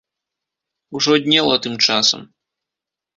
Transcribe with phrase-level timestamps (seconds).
[0.95, 2.21] Ужо днела тым часам.